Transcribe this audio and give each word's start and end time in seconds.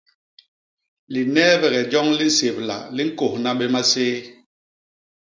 Lineebege 1.13 1.81
joñ 1.91 2.07
li 2.17 2.25
nsébla 2.31 2.77
li 2.95 3.03
ñkônha 3.09 3.51
bé 3.59 3.65
maséé. 3.73 4.17